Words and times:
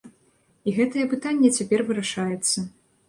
І 0.71 0.73
гэтае 0.77 1.05
пытанне 1.13 1.53
цяпер 1.61 1.85
вырашаецца. 1.91 2.57